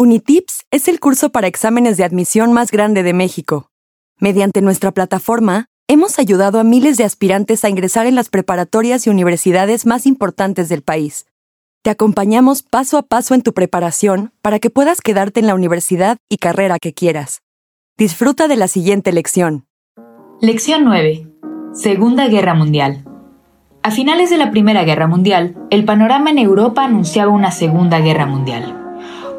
Unitips 0.00 0.64
es 0.70 0.88
el 0.88 0.98
curso 0.98 1.28
para 1.28 1.46
exámenes 1.46 1.98
de 1.98 2.04
admisión 2.04 2.54
más 2.54 2.70
grande 2.70 3.02
de 3.02 3.12
México. 3.12 3.68
Mediante 4.18 4.62
nuestra 4.62 4.92
plataforma, 4.92 5.66
hemos 5.88 6.18
ayudado 6.18 6.58
a 6.58 6.64
miles 6.64 6.96
de 6.96 7.04
aspirantes 7.04 7.66
a 7.66 7.68
ingresar 7.68 8.06
en 8.06 8.14
las 8.14 8.30
preparatorias 8.30 9.06
y 9.06 9.10
universidades 9.10 9.84
más 9.84 10.06
importantes 10.06 10.70
del 10.70 10.80
país. 10.80 11.26
Te 11.82 11.90
acompañamos 11.90 12.62
paso 12.62 12.96
a 12.96 13.02
paso 13.02 13.34
en 13.34 13.42
tu 13.42 13.52
preparación 13.52 14.32
para 14.40 14.58
que 14.58 14.70
puedas 14.70 15.02
quedarte 15.02 15.38
en 15.38 15.46
la 15.46 15.54
universidad 15.54 16.16
y 16.30 16.38
carrera 16.38 16.78
que 16.78 16.94
quieras. 16.94 17.42
Disfruta 17.98 18.48
de 18.48 18.56
la 18.56 18.68
siguiente 18.68 19.12
lección. 19.12 19.66
Lección 20.40 20.84
9. 20.86 21.28
Segunda 21.74 22.26
Guerra 22.26 22.54
Mundial. 22.54 23.04
A 23.82 23.90
finales 23.90 24.30
de 24.30 24.38
la 24.38 24.50
Primera 24.50 24.82
Guerra 24.84 25.08
Mundial, 25.08 25.58
el 25.68 25.84
panorama 25.84 26.30
en 26.30 26.38
Europa 26.38 26.84
anunciaba 26.84 27.32
una 27.32 27.50
Segunda 27.50 28.00
Guerra 28.00 28.24
Mundial 28.24 28.80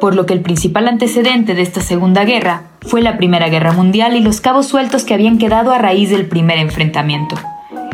por 0.00 0.14
lo 0.14 0.26
que 0.26 0.34
el 0.34 0.40
principal 0.40 0.88
antecedente 0.88 1.54
de 1.54 1.62
esta 1.62 1.80
Segunda 1.80 2.24
Guerra 2.24 2.62
fue 2.80 3.02
la 3.02 3.16
Primera 3.16 3.48
Guerra 3.48 3.72
Mundial 3.72 4.16
y 4.16 4.20
los 4.20 4.40
cabos 4.40 4.66
sueltos 4.66 5.04
que 5.04 5.14
habían 5.14 5.38
quedado 5.38 5.72
a 5.72 5.78
raíz 5.78 6.10
del 6.10 6.26
primer 6.26 6.58
enfrentamiento. 6.58 7.36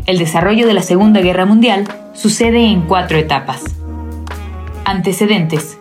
El 0.07 0.19
desarrollo 0.19 0.67
de 0.67 0.75
la 0.75 0.83
Segunda 0.83 1.21
Guerra 1.21 1.45
Mundial 1.45 1.85
sucede 2.15 2.65
en 2.67 2.83
cuatro 2.83 3.19
etapas. 3.19 3.63
Antecedentes. 4.85 5.79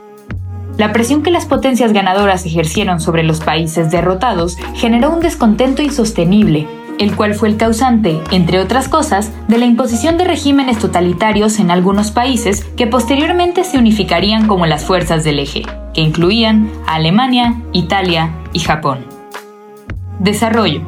La 0.77 0.91
presión 0.91 1.23
que 1.23 1.31
las 1.31 1.45
potencias 1.45 1.93
ganadoras 1.93 2.45
ejercieron 2.45 2.99
sobre 2.99 3.23
los 3.23 3.39
países 3.39 3.91
derrotados 3.91 4.57
generó 4.73 5.11
un 5.11 5.21
descontento 5.21 5.81
insostenible 5.81 6.67
el 6.99 7.15
cual 7.15 7.35
fue 7.35 7.49
el 7.49 7.57
causante, 7.57 8.21
entre 8.31 8.59
otras 8.59 8.87
cosas, 8.87 9.31
de 9.47 9.57
la 9.57 9.65
imposición 9.65 10.17
de 10.17 10.25
regímenes 10.25 10.79
totalitarios 10.79 11.59
en 11.59 11.71
algunos 11.71 12.11
países 12.11 12.63
que 12.77 12.87
posteriormente 12.87 13.63
se 13.63 13.77
unificarían 13.77 14.47
como 14.47 14.65
las 14.65 14.85
fuerzas 14.85 15.23
del 15.23 15.39
eje, 15.39 15.63
que 15.95 16.01
incluían 16.01 16.69
a 16.85 16.95
Alemania, 16.95 17.55
Italia 17.71 18.29
y 18.53 18.59
Japón. 18.59 19.05
Desarrollo. 20.19 20.81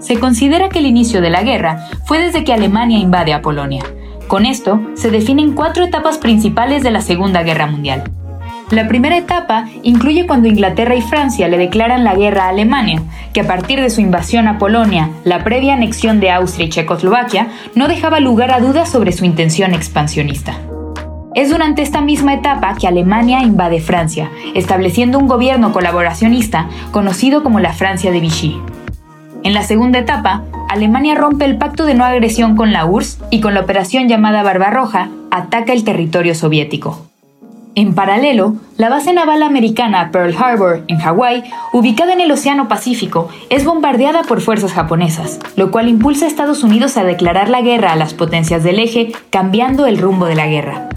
Se 0.00 0.18
considera 0.18 0.68
que 0.68 0.80
el 0.80 0.86
inicio 0.86 1.20
de 1.20 1.30
la 1.30 1.42
guerra 1.42 1.86
fue 2.06 2.18
desde 2.18 2.42
que 2.42 2.52
Alemania 2.52 2.98
invade 2.98 3.32
a 3.32 3.42
Polonia. 3.42 3.84
Con 4.26 4.46
esto 4.46 4.80
se 4.94 5.10
definen 5.10 5.52
cuatro 5.52 5.84
etapas 5.84 6.18
principales 6.18 6.82
de 6.82 6.90
la 6.90 7.02
Segunda 7.02 7.42
Guerra 7.42 7.66
Mundial. 7.66 8.10
La 8.70 8.88
primera 8.88 9.18
etapa 9.18 9.66
incluye 9.82 10.26
cuando 10.26 10.48
Inglaterra 10.48 10.94
y 10.94 11.02
Francia 11.02 11.46
le 11.46 11.58
declaran 11.58 12.04
la 12.04 12.14
guerra 12.14 12.46
a 12.46 12.48
Alemania, 12.48 13.02
que 13.34 13.42
a 13.42 13.46
partir 13.46 13.80
de 13.82 13.90
su 13.90 14.00
invasión 14.00 14.48
a 14.48 14.56
Polonia, 14.56 15.10
la 15.24 15.44
previa 15.44 15.74
anexión 15.74 16.20
de 16.20 16.30
Austria 16.30 16.66
y 16.66 16.70
Checoslovaquia, 16.70 17.48
no 17.74 17.86
dejaba 17.86 18.18
lugar 18.20 18.50
a 18.50 18.60
dudas 18.60 18.88
sobre 18.88 19.12
su 19.12 19.26
intención 19.26 19.74
expansionista. 19.74 20.58
Es 21.34 21.48
durante 21.48 21.80
esta 21.80 22.02
misma 22.02 22.34
etapa 22.34 22.74
que 22.74 22.86
Alemania 22.86 23.40
invade 23.40 23.80
Francia, 23.80 24.30
estableciendo 24.54 25.18
un 25.18 25.28
gobierno 25.28 25.72
colaboracionista 25.72 26.68
conocido 26.90 27.42
como 27.42 27.58
la 27.58 27.72
Francia 27.72 28.10
de 28.10 28.20
Vichy. 28.20 28.60
En 29.42 29.54
la 29.54 29.62
segunda 29.62 29.98
etapa, 29.98 30.42
Alemania 30.68 31.14
rompe 31.14 31.46
el 31.46 31.56
pacto 31.56 31.86
de 31.86 31.94
no 31.94 32.04
agresión 32.04 32.54
con 32.54 32.72
la 32.72 32.84
URSS 32.84 33.18
y 33.30 33.40
con 33.40 33.54
la 33.54 33.60
operación 33.60 34.08
llamada 34.08 34.42
Barbarroja 34.42 35.08
ataca 35.30 35.72
el 35.72 35.84
territorio 35.84 36.34
soviético. 36.34 37.06
En 37.74 37.94
paralelo, 37.94 38.56
la 38.76 38.90
base 38.90 39.14
naval 39.14 39.42
americana 39.42 40.10
Pearl 40.12 40.36
Harbor, 40.36 40.84
en 40.88 40.98
Hawái, 40.98 41.44
ubicada 41.72 42.12
en 42.12 42.20
el 42.20 42.30
Océano 42.30 42.68
Pacífico, 42.68 43.30
es 43.48 43.64
bombardeada 43.64 44.24
por 44.24 44.42
fuerzas 44.42 44.74
japonesas, 44.74 45.40
lo 45.56 45.70
cual 45.70 45.88
impulsa 45.88 46.26
a 46.26 46.28
Estados 46.28 46.62
Unidos 46.62 46.98
a 46.98 47.04
declarar 47.04 47.48
la 47.48 47.62
guerra 47.62 47.92
a 47.92 47.96
las 47.96 48.12
potencias 48.12 48.62
del 48.62 48.78
eje, 48.78 49.12
cambiando 49.30 49.86
el 49.86 49.96
rumbo 49.96 50.26
de 50.26 50.34
la 50.34 50.46
guerra. 50.48 50.90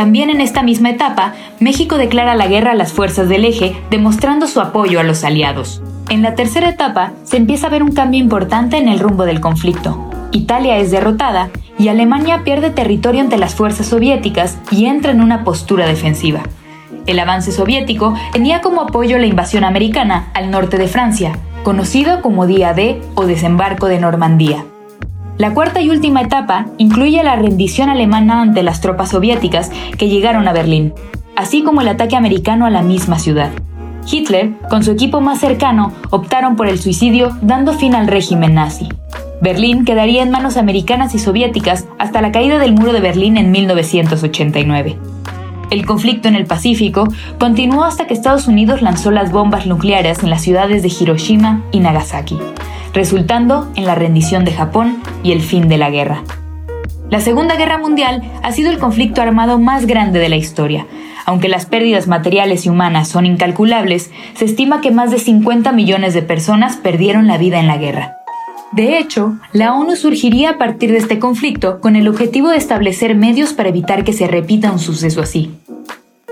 También 0.00 0.30
en 0.30 0.40
esta 0.40 0.62
misma 0.62 0.88
etapa, 0.88 1.34
México 1.58 1.98
declara 1.98 2.34
la 2.34 2.46
guerra 2.46 2.70
a 2.70 2.74
las 2.74 2.90
fuerzas 2.90 3.28
del 3.28 3.44
eje, 3.44 3.76
demostrando 3.90 4.46
su 4.46 4.58
apoyo 4.62 4.98
a 4.98 5.02
los 5.02 5.24
aliados. 5.24 5.82
En 6.08 6.22
la 6.22 6.34
tercera 6.34 6.70
etapa, 6.70 7.12
se 7.24 7.36
empieza 7.36 7.66
a 7.66 7.70
ver 7.70 7.82
un 7.82 7.92
cambio 7.92 8.18
importante 8.18 8.78
en 8.78 8.88
el 8.88 8.98
rumbo 8.98 9.26
del 9.26 9.42
conflicto. 9.42 10.08
Italia 10.32 10.78
es 10.78 10.90
derrotada 10.90 11.50
y 11.78 11.88
Alemania 11.88 12.44
pierde 12.44 12.70
territorio 12.70 13.20
ante 13.20 13.36
las 13.36 13.54
fuerzas 13.54 13.88
soviéticas 13.88 14.56
y 14.70 14.86
entra 14.86 15.12
en 15.12 15.20
una 15.20 15.44
postura 15.44 15.86
defensiva. 15.86 16.44
El 17.04 17.18
avance 17.18 17.52
soviético 17.52 18.14
tenía 18.32 18.62
como 18.62 18.80
apoyo 18.80 19.18
la 19.18 19.26
invasión 19.26 19.64
americana 19.64 20.30
al 20.32 20.50
norte 20.50 20.78
de 20.78 20.88
Francia, 20.88 21.36
conocido 21.62 22.22
como 22.22 22.46
Día 22.46 22.72
D 22.72 23.02
o 23.16 23.26
Desembarco 23.26 23.86
de 23.86 24.00
Normandía. 24.00 24.64
La 25.40 25.54
cuarta 25.54 25.80
y 25.80 25.88
última 25.88 26.20
etapa 26.20 26.66
incluye 26.76 27.24
la 27.24 27.34
rendición 27.34 27.88
alemana 27.88 28.42
ante 28.42 28.62
las 28.62 28.82
tropas 28.82 29.08
soviéticas 29.08 29.70
que 29.96 30.10
llegaron 30.10 30.46
a 30.46 30.52
Berlín, 30.52 30.92
así 31.34 31.62
como 31.62 31.80
el 31.80 31.88
ataque 31.88 32.14
americano 32.14 32.66
a 32.66 32.70
la 32.70 32.82
misma 32.82 33.18
ciudad. 33.18 33.48
Hitler, 34.06 34.50
con 34.68 34.84
su 34.84 34.90
equipo 34.90 35.22
más 35.22 35.40
cercano, 35.40 35.94
optaron 36.10 36.56
por 36.56 36.68
el 36.68 36.78
suicidio 36.78 37.38
dando 37.40 37.72
fin 37.72 37.94
al 37.94 38.06
régimen 38.06 38.52
nazi. 38.52 38.90
Berlín 39.40 39.86
quedaría 39.86 40.22
en 40.22 40.30
manos 40.30 40.58
americanas 40.58 41.14
y 41.14 41.18
soviéticas 41.18 41.86
hasta 41.98 42.20
la 42.20 42.32
caída 42.32 42.58
del 42.58 42.74
muro 42.74 42.92
de 42.92 43.00
Berlín 43.00 43.38
en 43.38 43.50
1989. 43.50 44.98
El 45.70 45.86
conflicto 45.86 46.28
en 46.28 46.34
el 46.34 46.44
Pacífico 46.44 47.08
continuó 47.38 47.84
hasta 47.84 48.06
que 48.06 48.12
Estados 48.12 48.46
Unidos 48.46 48.82
lanzó 48.82 49.10
las 49.10 49.32
bombas 49.32 49.64
nucleares 49.64 50.22
en 50.22 50.28
las 50.28 50.42
ciudades 50.42 50.82
de 50.82 50.92
Hiroshima 51.00 51.62
y 51.72 51.80
Nagasaki, 51.80 52.36
resultando 52.92 53.70
en 53.76 53.86
la 53.86 53.94
rendición 53.94 54.44
de 54.44 54.52
Japón 54.52 55.02
y 55.22 55.32
el 55.32 55.42
fin 55.42 55.68
de 55.68 55.78
la 55.78 55.90
guerra. 55.90 56.22
La 57.10 57.20
Segunda 57.20 57.56
Guerra 57.56 57.78
Mundial 57.78 58.22
ha 58.42 58.52
sido 58.52 58.70
el 58.70 58.78
conflicto 58.78 59.20
armado 59.20 59.58
más 59.58 59.86
grande 59.86 60.20
de 60.20 60.28
la 60.28 60.36
historia. 60.36 60.86
Aunque 61.26 61.48
las 61.48 61.66
pérdidas 61.66 62.06
materiales 62.06 62.66
y 62.66 62.68
humanas 62.68 63.08
son 63.08 63.26
incalculables, 63.26 64.10
se 64.34 64.44
estima 64.44 64.80
que 64.80 64.90
más 64.90 65.10
de 65.10 65.18
50 65.18 65.72
millones 65.72 66.14
de 66.14 66.22
personas 66.22 66.76
perdieron 66.76 67.26
la 67.26 67.36
vida 67.36 67.58
en 67.58 67.66
la 67.66 67.78
guerra. 67.78 68.16
De 68.72 68.98
hecho, 68.98 69.36
la 69.52 69.74
ONU 69.74 69.96
surgiría 69.96 70.50
a 70.50 70.58
partir 70.58 70.92
de 70.92 70.98
este 70.98 71.18
conflicto 71.18 71.80
con 71.80 71.96
el 71.96 72.06
objetivo 72.06 72.50
de 72.50 72.56
establecer 72.56 73.16
medios 73.16 73.52
para 73.52 73.70
evitar 73.70 74.04
que 74.04 74.12
se 74.12 74.28
repita 74.28 74.70
un 74.70 74.78
suceso 74.78 75.20
así. 75.20 75.50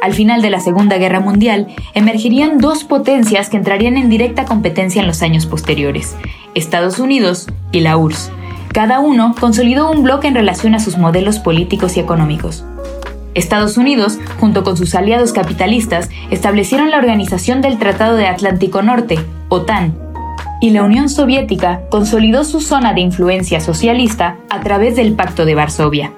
Al 0.00 0.14
final 0.14 0.42
de 0.42 0.50
la 0.50 0.60
Segunda 0.60 0.96
Guerra 0.96 1.20
Mundial, 1.20 1.66
emergerían 1.94 2.58
dos 2.58 2.84
potencias 2.84 3.48
que 3.48 3.56
entrarían 3.56 3.96
en 3.96 4.08
directa 4.08 4.44
competencia 4.44 5.00
en 5.00 5.08
los 5.08 5.22
años 5.22 5.46
posteriores, 5.46 6.16
Estados 6.54 7.00
Unidos 7.00 7.48
y 7.72 7.80
la 7.80 7.96
URSS. 7.96 8.30
Cada 8.72 9.00
uno 9.00 9.34
consolidó 9.40 9.90
un 9.90 10.04
bloque 10.04 10.28
en 10.28 10.34
relación 10.34 10.74
a 10.74 10.78
sus 10.78 10.98
modelos 10.98 11.40
políticos 11.40 11.96
y 11.96 12.00
económicos. 12.00 12.64
Estados 13.34 13.76
Unidos, 13.76 14.18
junto 14.38 14.62
con 14.62 14.76
sus 14.76 14.94
aliados 14.94 15.32
capitalistas, 15.32 16.10
establecieron 16.30 16.90
la 16.90 16.98
Organización 16.98 17.60
del 17.60 17.78
Tratado 17.78 18.16
de 18.16 18.26
Atlántico 18.26 18.82
Norte, 18.82 19.18
OTAN, 19.48 19.96
y 20.60 20.70
la 20.70 20.82
Unión 20.82 21.08
Soviética 21.08 21.82
consolidó 21.90 22.44
su 22.44 22.60
zona 22.60 22.92
de 22.92 23.00
influencia 23.00 23.60
socialista 23.60 24.36
a 24.50 24.60
través 24.60 24.96
del 24.96 25.12
Pacto 25.14 25.44
de 25.44 25.54
Varsovia. 25.54 26.12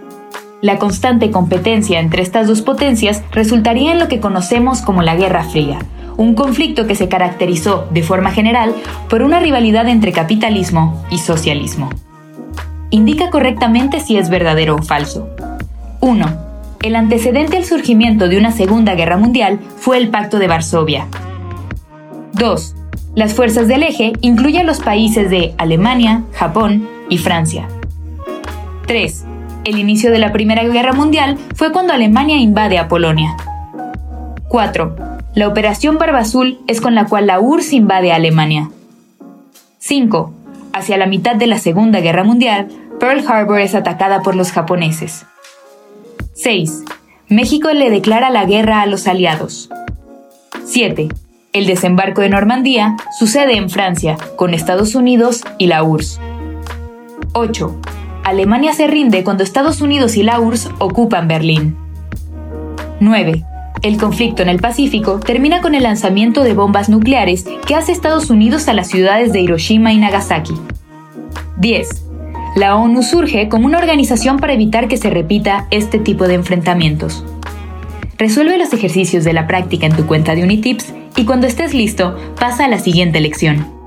La 0.63 0.79
constante 0.79 1.31
competencia 1.31 2.01
entre 2.01 2.23
estas 2.23 2.47
dos 2.47 2.61
potencias 2.61 3.23
resultaría 3.33 3.93
en 3.93 3.99
lo 3.99 4.09
que 4.09 4.21
conocemos 4.21 4.83
como 4.83 5.03
la 5.03 5.17
Guerra 5.17 5.45
Fría, 5.45 5.79
un 6.19 6.35
conflicto 6.35 6.87
que 6.87 6.95
se 6.95 7.09
caracterizó, 7.09 7.89
de 7.91 8.03
forma 8.03 8.31
general, 8.31 8.75
por 9.09 9.23
una 9.23 9.41
rivalidad 9.41 9.89
entre 9.89 10.13
capitalismo 10.13 11.03
y 11.11 11.17
socialismo. 11.17 11.89
Indica 12.91 13.31
correctamente 13.31 14.01
si 14.01 14.19
es 14.19 14.29
verdadero 14.29 14.77
o 14.77 14.83
falso. 14.83 15.31
1. 16.01 16.27
El 16.83 16.95
antecedente 16.95 17.57
al 17.57 17.65
surgimiento 17.65 18.29
de 18.29 18.37
una 18.37 18.53
Segunda 18.53 18.95
Guerra 18.95 19.17
Mundial 19.17 19.61
fue 19.79 19.97
el 19.97 20.09
Pacto 20.11 20.39
de 20.39 20.49
Varsovia. 20.49 21.07
2. 22.35 22.75
Las 23.15 23.33
fuerzas 23.33 23.67
del 23.67 23.83
eje 23.83 24.13
incluyen 24.21 24.67
los 24.67 24.81
países 24.81 25.31
de 25.31 25.55
Alemania, 25.57 26.25
Japón 26.35 26.87
y 27.09 27.17
Francia. 27.17 27.67
3. 28.87 29.25
El 29.65 29.79
inicio 29.79 30.11
de 30.11 30.19
la 30.19 30.33
Primera 30.33 30.65
Guerra 30.65 30.95
Mundial 30.95 31.37
fue 31.55 31.71
cuando 31.71 31.93
Alemania 31.93 32.39
invade 32.39 32.79
a 32.79 32.89
Polonia. 32.89 33.37
4. 34.49 34.97
La 35.35 35.49
Operación 35.49 35.99
Barba 35.99 36.21
Azul 36.21 36.59
es 36.67 36.81
con 36.81 36.95
la 36.95 37.07
cual 37.07 37.27
la 37.27 37.41
URSS 37.41 37.75
invade 37.75 38.11
a 38.11 38.17
Alemania. 38.17 38.71
5. 39.79 40.33
Hacia 40.73 40.97
la 40.97 41.07
mitad 41.07 41.37
de 41.37 41.47
la 41.47 41.59
Segunda 41.59 42.01
Guerra 42.01 42.25
Mundial, 42.25 42.69
Pearl 42.99 43.23
Harbor 43.29 43.61
es 43.61 43.75
atacada 43.75 44.23
por 44.23 44.35
los 44.35 44.51
japoneses. 44.51 45.27
6. 46.35 46.85
México 47.29 47.71
le 47.71 47.91
declara 47.91 48.31
la 48.31 48.47
guerra 48.47 48.81
a 48.81 48.87
los 48.87 49.07
aliados. 49.07 49.69
7. 50.65 51.09
El 51.53 51.67
desembarco 51.67 52.23
de 52.23 52.31
Normandía 52.31 52.97
sucede 53.19 53.57
en 53.57 53.69
Francia, 53.69 54.17
con 54.37 54.55
Estados 54.55 54.95
Unidos 54.95 55.43
y 55.59 55.67
la 55.67 55.83
URSS. 55.83 56.19
8. 57.35 57.81
Alemania 58.25 58.75
se 58.75 58.87
rinde 58.87 59.25
cuando 59.25 59.43
Estados 59.43 59.81
Unidos 59.81 60.17
y 60.17 60.23
la 60.23 60.41
URSS 60.41 60.71
ocupan 60.79 61.27
Berlín. 61.27 61.77
9. 63.01 63.45
El 63.83 63.97
conflicto 63.97 64.43
en 64.43 64.51
el 64.51 64.61
Pacífico 64.61 65.21
termina 65.21 65.63
con 65.63 65.75
el 65.75 65.85
lanzamiento 65.85 66.43
de 66.43 66.53
bombas 66.53 66.91
nucleares 66.91 67.47
que 67.67 67.75
hace 67.75 67.93
Estados 67.93 68.29
Unidos 68.29 68.69
a 68.69 68.75
las 68.75 68.89
ciudades 68.89 69.33
de 69.33 69.41
Hiroshima 69.41 69.93
y 69.95 69.99
Nagasaki. 69.99 70.55
10. 71.57 72.05
La 72.57 72.77
ONU 72.77 73.03
surge 73.03 73.49
como 73.49 73.65
una 73.65 73.79
organización 73.79 74.39
para 74.39 74.53
evitar 74.53 74.87
que 74.87 74.99
se 74.99 75.09
repita 75.09 75.67
este 75.71 75.99
tipo 75.99 76.29
de 76.29 76.35
enfrentamientos. 76.35 77.25
Resuelve 78.19 78.59
los 78.59 78.73
ejercicios 78.75 79.25
de 79.25 79.33
la 79.33 79.47
práctica 79.47 79.87
en 79.87 79.97
tu 79.97 80.05
cuenta 80.05 80.35
de 80.35 80.43
Unitips 80.43 80.93
y 81.17 81.25
cuando 81.25 81.47
estés 81.47 81.73
listo, 81.73 82.19
pasa 82.39 82.67
a 82.67 82.69
la 82.69 82.79
siguiente 82.79 83.21
lección. 83.21 83.80